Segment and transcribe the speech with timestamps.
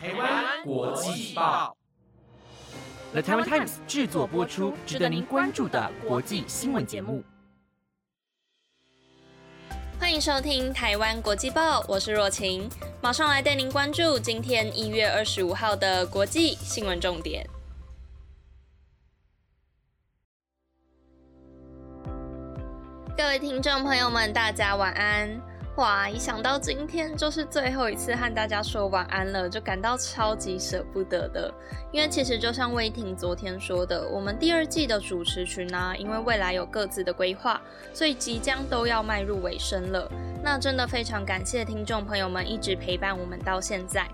[0.00, 1.76] 台湾国际报
[3.10, 7.24] ，The Taiwan Times 制作播出，值得您关注的国际新闻节目。
[9.98, 12.70] 欢迎收听台湾国际报，我是若晴，
[13.02, 17.44] 马上来带您关注今天一月二十五号的国际新闻重点。
[23.16, 25.47] 各位听众朋友们，大家晚安。
[25.78, 31.54] 哇，一想到今天就是最后一次和大家说晚安了，就感到超级舍不得的。
[31.92, 37.60] 因为其实就像威霆昨天说的，我们第二季的主持群呢，因为未来有各自的规划，
[37.92, 40.10] 所以即将都要迈入尾声了。
[40.42, 44.04] 那真的非常感谢听众朋友们一直陪伴我们到现在。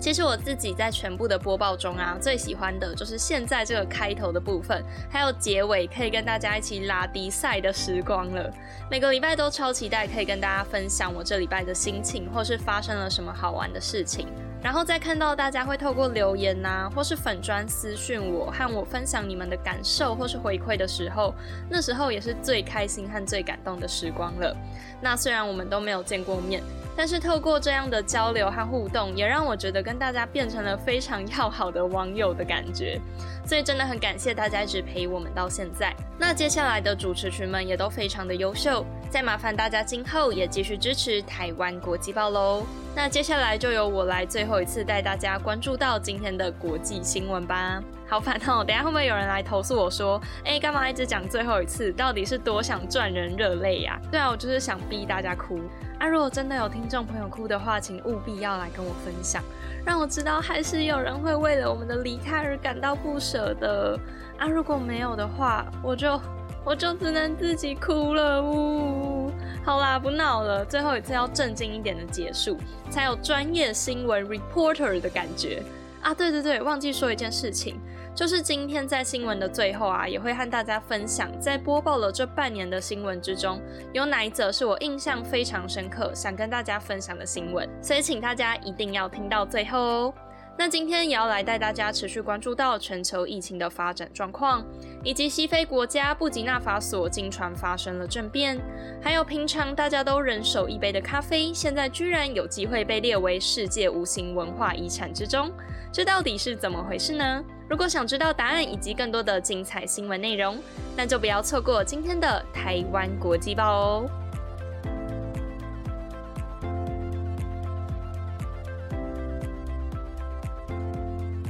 [0.00, 8.52] 其实我自己在全部的播报中啊，最喜欢的就是现在这个开头的部分，还有结尾可以跟大家一起拉迪赛的时光了。
[8.90, 14.28] 每个礼拜都超期待可以跟大家分享我这礼拜的心情，或是发生了什么好玩的事情。
[14.64, 21.34] 然后再看到大家会透过留言呐，或是粉砖私讯我，和我分享你们的感受或是回馈的时候，
[21.68, 24.56] 那时候也是最开心和最感动的时光了。
[25.02, 26.62] 那虽然我们都没有见过面。
[26.96, 33.00] 但是透过这样的交流和互动，也让我觉得跟大家变成了非常要好的网友的感觉，
[33.44, 35.92] 所以真的很感谢大家一直陪我们到现在。
[36.16, 42.66] 那接下来的主持群们也都非常的优秀，再麻烦大家今后也继续支持台湾国际报喽。
[42.96, 47.80] 那接下来就由我来最后一次带大家关注到今天的国际新闻吧。
[48.08, 51.92] 好烦哦，等下会不会有人来投诉我说，哎，干嘛一直讲最后一次？
[51.92, 53.96] 到底是多想赚人热泪呀？
[54.10, 55.60] 对啊，我就是想逼大家哭。
[56.00, 59.40] 啊，如果真的有听众朋友哭的话，请务必要来跟我分享，
[59.86, 63.96] 让我知道还是有人会为了我们的离开而感到不舍的。
[64.38, 66.20] 啊，如果没有的话，我就
[66.64, 68.42] 我就只能自己哭了。
[68.42, 69.30] 呜，
[69.64, 72.56] 好啦，不闹了，最后一次要正经一点的结束，
[72.90, 75.62] 才有专业新闻 reporter 的感觉。
[76.02, 77.78] 啊，对对对，忘记说一件事情。
[78.14, 83.60] 就是今天在新闻的最后啊，也会和大家分享，在播报了这半年的新闻之中，
[83.92, 90.14] 有哪一则是我印象非常深刻，想跟大家分享的新闻，所以请大家一定要听到最后哦。
[90.56, 94.64] 那今天也要来带大家持续关注到全球疫情的发展状况，
[95.02, 98.58] 以及西非国家布吉纳法索经传发生了政变，
[99.02, 105.50] 还有平常大家都人手一杯的咖啡，现在居然有机会被列为世界无形文化遗产之中，
[105.92, 107.44] 这到底是怎么回事呢？
[107.68, 110.56] 如果想知道答案以及更多的精彩新闻内容，
[110.96, 114.10] 那就不要错过今天的台湾国际报哦。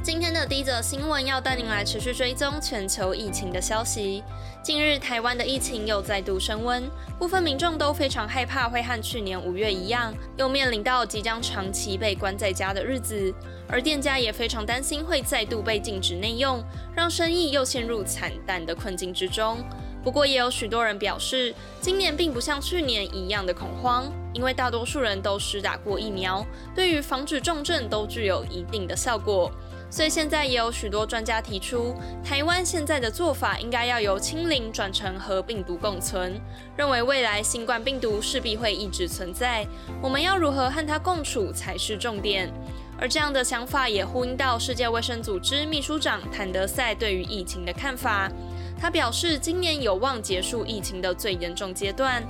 [0.05, 4.23] 今天的第一则新闻要带您来持续追踪全球疫情的消息。
[4.61, 6.83] 近日，台湾的疫情又再度升温，
[7.17, 13.33] 部分民众都非常害怕会和去年五月一样，又面临到即将长期被关在家的日子。
[13.67, 16.63] 而店家也非常担心会再度被禁止内用，
[16.95, 19.57] 让生意又陷入惨淡的困境之中。
[20.03, 21.51] 不过，也有许多人表示，
[21.81, 26.45] 今年并不像去年一样的恐慌，因为大多数人都施打过疫苗，
[26.75, 29.51] 对于防止重症都具有一定的效果。
[29.89, 36.39] 所以现在也有许多专家提出，台湾现在的做法应该要由清零转成和病毒共存，
[36.75, 39.65] 认为未来新冠病毒势必会一直存在，
[40.01, 42.51] 我们要如何和它共处才是重点。
[42.97, 48.31] 而这样的想法也呼应到世界卫生组织秘书长谭德赛对于疫情的看法。
[48.79, 52.23] 他表示，今年有望结束疫情的最严重阶段，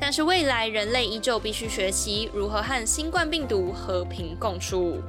[0.00, 5.00] 但是未来人类依旧必须学习如何和新冠病毒和平共处。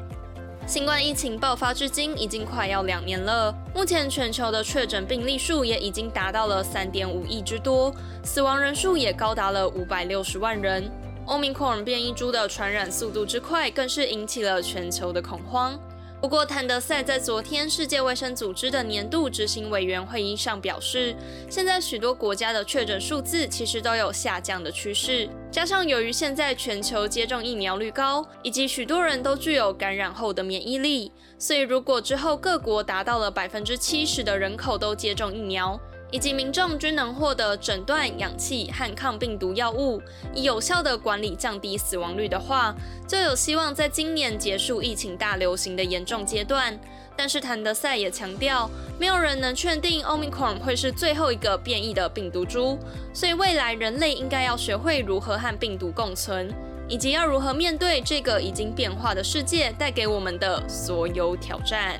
[0.65, 7.93] 新冠疫情爆发至今已经快要两年了，目前全球的确诊病例数也已经达到了三点五亿之多，
[8.23, 10.89] 死亡人数也高达了五百六十万人。
[11.25, 15.77] 欧米克戎变异株的传染速度之快，更是引起了全球的恐慌。
[16.23, 21.13] 不过，谭德赛在昨天世界卫生组织的年度执行委员会议上表示，
[21.49, 25.27] 现在许多国家的确诊数字其实都有下降的趋势。
[25.51, 35.77] 加上由于现在全球接种疫苗率高，以及许多人都具有感染后的免疫力，所以如果之后各国达到了百分之七十的人口都接种疫苗，
[36.13, 39.99] 以及民众均能获得诊断、氧气和抗病毒药物，
[40.35, 42.75] 以有效的管理降低死亡率的话，
[43.07, 46.79] 就有希望在今年结束疫情大流行的严重阶段。
[47.15, 48.69] 但是谭德赛也强调，
[48.99, 52.77] 没有人能确定 Omicron 会是最后一个变异的病毒株，
[53.11, 56.53] 所以未来人类应该要学会如何和病毒共存，
[56.87, 61.99] 以及要如何面对这个已经变化的世界带给我们的所有挑战。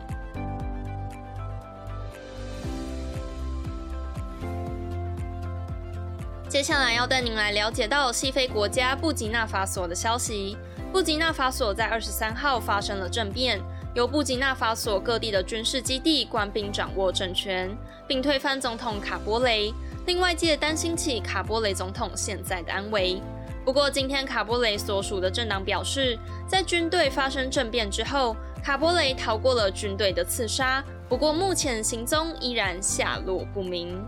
[6.53, 10.55] 接下来要带您来了解到西非国家布吉纳法索的消息。
[10.91, 13.59] 布吉纳法索在二十三号发生了政变，
[13.95, 17.75] 由布吉纳法索各地的军事基地官兵掌握政权，
[18.07, 19.73] 并推翻总统卡波雷，
[20.05, 23.19] 令外界担心起卡波雷总统现在的安危。
[23.65, 26.15] 不过，今天卡波雷所属的政党表示，
[26.47, 33.99] 在军队发生政变之后，卡波雷逃过了军队的刺杀，不过目前行踪依然下落不明。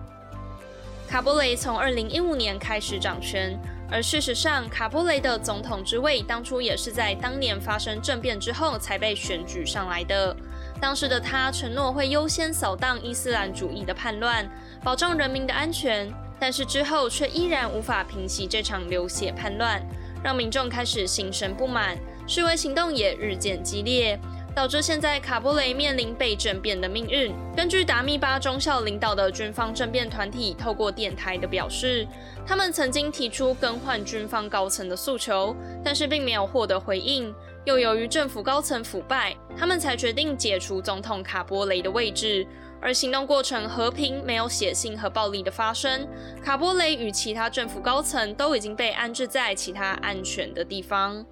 [1.07, 3.57] 卡波雷从二零一五年开始掌权，
[3.89, 10.35] 而事实上，卡波雷的总统之位当初也是在当年发生政变之后才被选举上来的。
[10.81, 14.49] 当时的他承诺会优先扫荡伊斯兰主义的叛乱，
[14.83, 16.11] 保障人民的安全。
[16.37, 19.81] 但是之后却依然无法平息这场流血叛乱，
[20.21, 21.97] 让民众开始心生不满，
[22.27, 24.19] 示威行动也日渐激烈，
[24.55, 27.35] 导致现在卡波雷面临被政变的命运。
[27.55, 32.07] 根据达密巴中校领导的军方政变团体透过电台的表示，
[32.47, 35.53] 他们曾经提出更换军方高层的诉求，
[35.83, 37.35] 但是并没有获得回应。
[37.65, 42.47] 又由于政府高层腐败，他们才决定解除总统卡波雷的位置。
[42.81, 46.07] 而行动过程和平，没有血腥和暴力的发生。
[46.43, 51.25] 卡波雷与其他政府高层都已经被安置在其他安全的地方。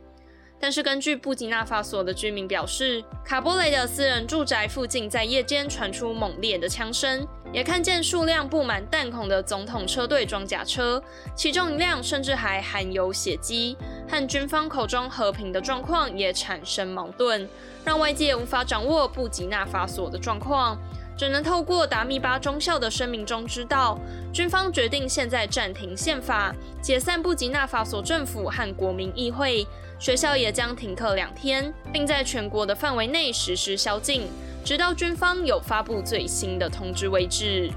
[0.63, 11.04] 但是，根据布吉纳法索的居民表示，卡波雷的私人住宅附近在夜间传出猛烈的枪声，也看见数辆布满弹孔的总统车队装甲车，
[11.36, 13.75] 其中一辆甚至还含有血迹，
[14.07, 17.45] 和军方口中和平的状况也产生矛盾，
[17.83, 20.80] 让外界无法掌握布吉纳法索的状况。
[21.15, 24.00] 只能透过达密巴中校的声明中知道，
[24.33, 29.68] 军方决定现在暂停宪法，解散布吉纳法索政府和国民议会，
[30.03, 34.27] 学校也将停课两天，并在全国的范围内实施宵禁，
[34.61, 37.71] 直到军方有发布最新的通知为止。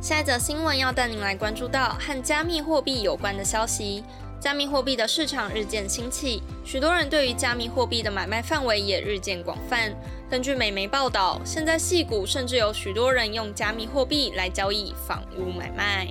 [0.00, 4.04] 下一则新闻要带您来关注到和加密货币有关的消息。
[4.38, 9.92] 加密货币的市场日渐兴起，许多人对于加密货币的买卖范围也日渐广泛。
[10.30, 16.06] 根据美媒报道，现在戏股甚至有许多人用加密货币来交易房屋买卖。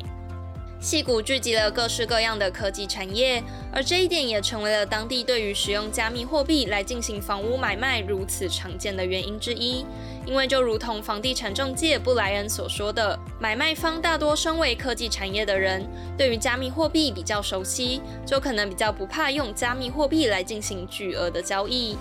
[0.82, 9.86] 戏谷聚集了各式各样的科技产业，而这一点也成为了当地对于使用加密货币来进行房屋买卖如此常见的原因之一。
[10.26, 15.88] 因为就如同房地产中介布莱恩所说的，买卖方大多身为科技产业的人，
[16.18, 21.98] 对于加密货币比较熟悉，就可能比较不怕用加密货币来进行巨额的交易。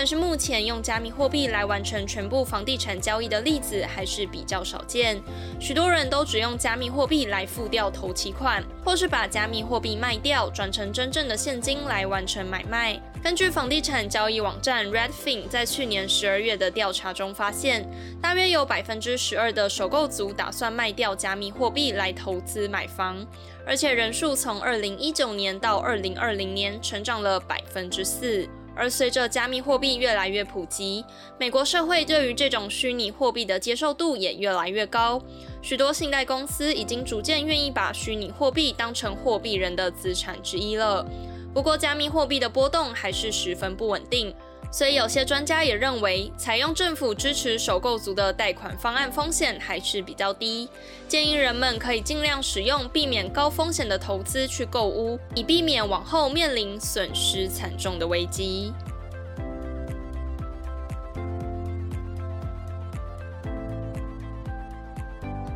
[0.00, 5.20] 但是目前用加密货币来完成全部房地产交易的例子还是比较少见，
[5.60, 12.98] 许多人都只用加密货币来付掉头期款，或是把加密货币卖掉转成真正的现金来完成买卖。
[13.22, 17.86] 根据房地产交易网站 Redfin 在去年十二月的调查中发现，
[18.22, 23.22] 大约有百分之十二的首购族打算卖掉加密货币来投资买房，
[23.66, 28.48] 而且人数从二零一九年到二零二零年成长了百分之四。
[28.80, 31.04] 而随着加密货币越来越普及，
[31.38, 35.20] 美国社会对于这种虚拟货币的接受度也越来越高。
[35.60, 41.06] 许多信贷公司已经逐渐愿意把虚拟货币当成货币人的资产之一了。
[41.52, 44.34] 不过，加密货币的波动还是十分不稳定。
[44.72, 50.68] 所以，有些专家也认为，采用政府支持首购族的贷款方案风险还是比较低，
[51.08, 58.72] 建议人们可以尽量使用避免高风险的投资去购屋，以避免往后面临损失惨重的危机。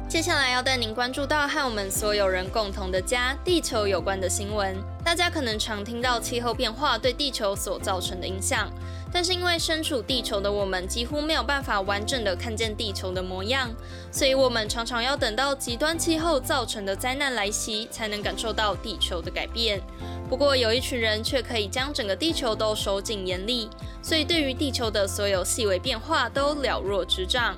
[0.09, 4.77] 接下来要带您关注到和我们所有人共同的家——地球有关的新闻。
[5.05, 8.71] 大家可能常听到气候变化对地球所造成的影响。
[9.15, 13.71] 但是因为身处地球的我们几乎没有办法完整的看见地球的模样，
[14.11, 19.81] 所以我们常常要等到极端气候造成的灾难来袭，才能感受到地球的改变。
[20.29, 23.71] 不过有一群人却可以将整个地球都收进眼里，
[24.03, 27.55] 所以对于地球的所有细微变化都了若指掌。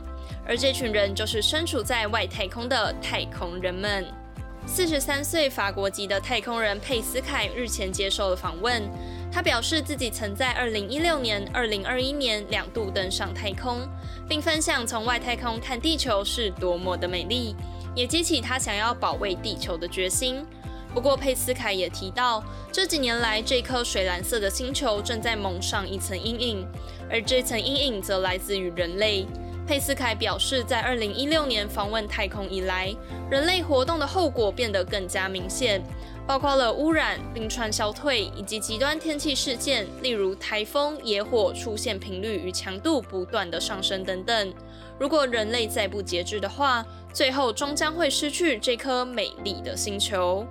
[0.46, 4.04] 而这群人就是身处在外太空的太空人们。
[4.66, 8.82] 四十三岁法国籍的太空人佩斯凯日前接受了访问。
[9.32, 13.88] 他表示自己曾在2016年、2021年两度登上太空，
[14.28, 17.54] 并分享从外太空看地球是多么的美丽，
[17.94, 20.44] 也激起他想要保卫地球的决心。
[20.92, 22.42] 不过，佩斯凯也提到，
[22.72, 26.66] 这几年来这颗水蓝色的星球正在蒙上一层阴影，
[27.10, 29.26] 而这层阴影则来自于人类。
[29.66, 32.94] 佩斯凯表示，在2016年访问太空以来，
[33.28, 35.82] 人类活动的后果变得更加明显。
[36.24, 44.54] 包括了污染、冰川消退以及极端天气事件，例如台风、野火出现频率与强度不断的上升等等。
[44.98, 50.46] 如果人类再不节制的话，最后终将会失去这颗美丽的星球。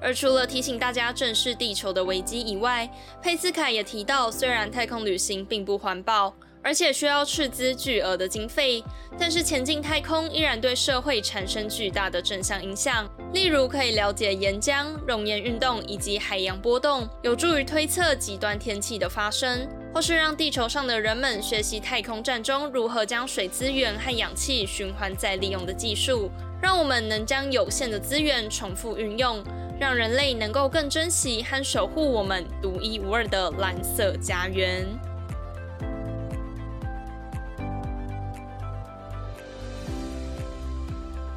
[0.00, 2.88] 而除了提醒大家正视地球的危机以外，
[3.22, 6.34] 佩斯凯也提到，虽然太空旅行并不环保。
[6.66, 8.82] 而且需要斥资巨额的经费，
[9.16, 13.08] 但是前进太空依然对社会产生巨大的正向影响。
[13.32, 19.60] 例如，可以了解岩浆、熔岩运动以及海洋波动，有助于推测极端天气的发生；
[19.94, 26.28] 或是让地球上的人们学习太空站中如何将水资源和氧气循环再利用的技术，
[26.60, 29.40] 让我们能将有限的资源重复运用，
[29.78, 34.84] 让人类能够更珍惜和守护我们独一无二的蓝色家园。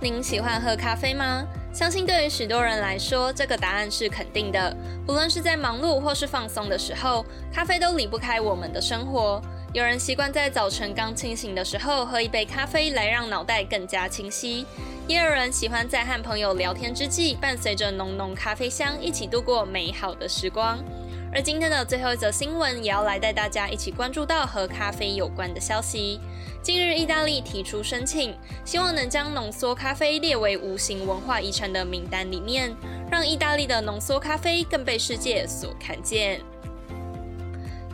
[0.01, 1.46] 您喜欢喝咖啡吗？
[1.74, 4.74] 相信对于许多人来说，这个答案是肯定的。
[5.06, 9.41] 不论是在忙碌或是放松的时候，咖啡都离不开我们的生活。
[9.74, 14.65] 有人习惯在早晨刚清醒的时候喝一杯咖啡，来让脑袋更加清晰；
[15.06, 20.79] 也有人喜欢在和朋友聊天之际，伴随着浓浓咖啡香，一起度过美好的时光。
[21.32, 26.20] 而今天的最后一则新闻，也要来带大家一起关注到和咖啡有关的消息。
[26.64, 32.76] 近日，意大利提出申请，希望能将浓缩咖啡列为无形文化遗产的名单里面，
[33.12, 36.42] 让意大利的浓缩咖啡更被世界所看见。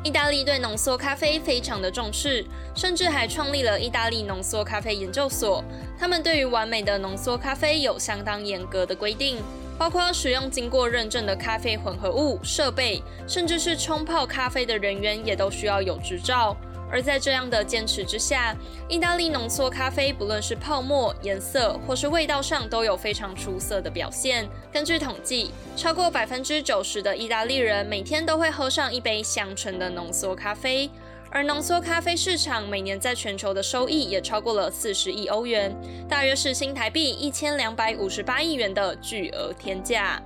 [0.02, 5.62] 意大利对浓缩咖啡非常的重视，甚至还创立了意大利浓缩咖啡研究所。
[6.00, 9.40] 他们对于完美的浓缩咖啡有相当严格的规定。
[9.78, 16.56] 包括使用经过认证的咖啡混合物设备，甚至是冲泡咖啡的人员也都需要有执照。
[16.88, 18.56] 而在这样的坚持之下，
[18.88, 24.48] 意大利浓缩咖啡不论是泡沫、颜色或是味道上都有非常出色的表现。
[24.72, 30.90] 根据统计，超过百分之九十的意大利人每天都会喝上一杯香醇的浓缩咖啡。
[31.36, 35.76] 而浓缩咖啡市场每年在全球的收益也超过了四十亿欧元，
[36.08, 40.24] 大约是新台币一千两百五十八亿元的巨额天价。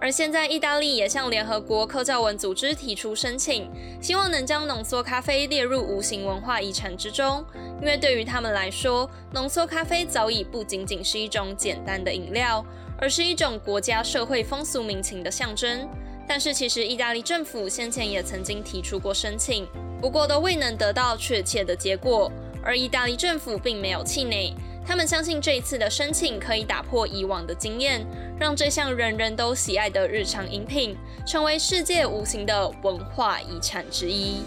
[0.00, 3.70] 而现在，意大利也向联合国科教文组织提出申请，
[4.00, 7.44] 希望能将浓缩咖啡列入无形文化遗产之中。
[7.82, 12.64] 因为对于他们来说，浓缩咖啡早已不仅仅是一种简单的饮料，
[12.98, 15.86] 而是一种国家社会风俗民情的象征。
[16.28, 19.66] 但是，其实意大利政府先前也曾经提出过申请。
[20.00, 22.30] 不过都未能得到确切的结果，
[22.62, 24.54] 而意大利政府并没有气馁，
[24.86, 28.06] 他们相信这一次的申请可以打破以往的经验，
[28.38, 30.94] 让这项人人都喜爱的日常饮品
[31.26, 34.42] 成为世界无形的文化遗产之一。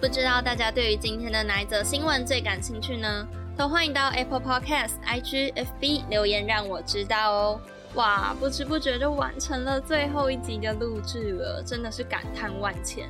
[0.00, 3.24] 不知道大家对于今天的哪一则新闻最感兴趣呢？
[3.56, 7.60] 都欢迎到 Apple Podcast、IG、FB 留言让我知道哦！
[7.94, 13.08] 哇，不知不觉就完成了最后一集的录制了，真的是感叹万千。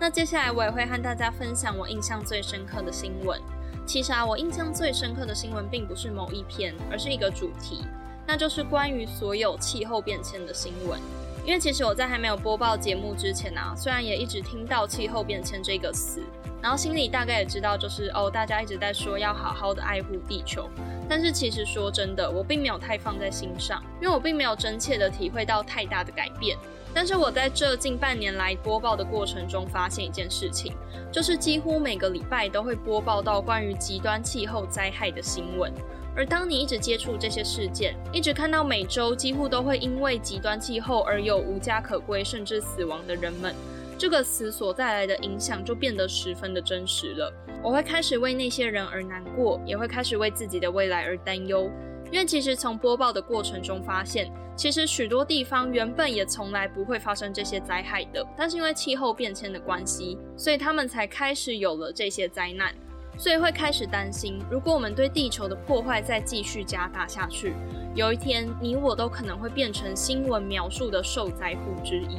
[0.00, 3.40] 那接下来我也会和大家分享我印象最深刻的新闻。
[3.86, 7.84] 其实啊，我印象最深刻的新闻并不是某一篇，而是一个主题，
[8.26, 10.98] 那就是关于所有气候变迁的新闻。
[11.44, 16.22] 因为其实我在还没有播报节目之前啊，虽然也一直听到气候变迁这个词。
[16.62, 20.66] 然后心里大概也知道，就是哦，大家一直在说要好好的爱护地球，
[21.06, 26.56] 但是其实说真的，我并没有太放在心上，因为我并没有真切的体会到太大的改变。
[26.94, 30.72] 但是我在这近半年来播报的过程中，发现一件事情，
[31.12, 35.70] 就是几乎每个礼拜都会播报到关于极端气候灾害的新闻。
[36.16, 43.54] 而当你一直接触这些事件，一直看到每周几乎都会因为极端气候而有无家可归甚至死亡的人们。
[43.98, 47.32] 这个词所带来的影响就变得十分的真实了。
[47.62, 51.70] 我会开始为那些人而难过，也会开始为自己的未来而担忧。
[52.10, 62.72] 因为其实从播报的过程中发现，其实许多地方原本也从来不会发生这些灾害的，但是因为气候变迁的关系，所以他们才开始有了这些灾难。
[63.16, 67.54] 所以会开始担心，如果我们对地球的破坏再继续加大下去，
[67.94, 72.18] 有一天你我都可能会变成新闻描述的受灾户之一。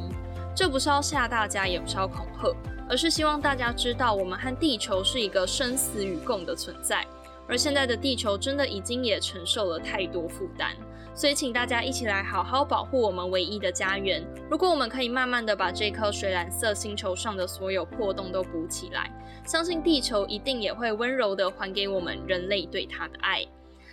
[0.54, 2.56] 这不是要吓大家，也不是要恐吓，
[2.88, 7.04] 而是希望大家知道，我们和地球是一个生死与共的存在。
[7.46, 10.74] 而现在的地球真的已经也承受了太多负担，
[11.16, 14.22] 所以请大家一起来好好保护我们唯一的家园。
[14.50, 19.10] 如果我们可以慢慢的把这颗水蓝色星球上的所有破洞都补起来，
[19.46, 23.42] 相信地球一定也会温柔的还给我们人类对它的爱。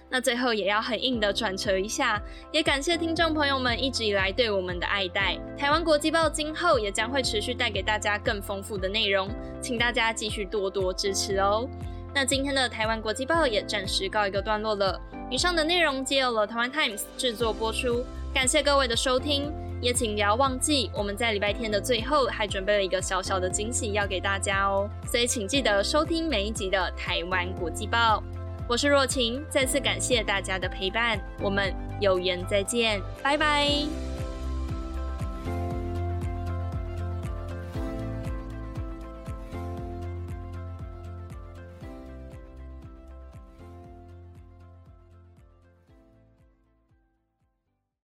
[0.09, 5.39] 那最后也要很硬的转折一下，也感谢听众朋友们一直以来对我们的爱戴。
[5.57, 9.29] 台湾国际报今后也将会持续带给大家更丰富的内容，
[9.61, 11.67] 请大家继续多多支持哦。
[12.13, 15.01] 那今天的台湾国际报也暂时告一个段落了。
[15.33, 19.51] 以上的内容皆由了台湾 Times 制作播出，感谢各位的收听。
[19.81, 28.21] 也请不要忘记，我们在礼拜天的最后还准备了一个小小的惊喜要给大家哦，所以请记得收听每一集的台湾国际报。
[28.69, 34.12] 我是若晴，再次感谢大家的陪伴，我们有缘再见，拜拜。